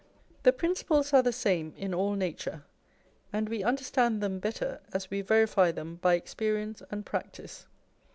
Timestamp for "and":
3.31-3.47, 6.89-7.05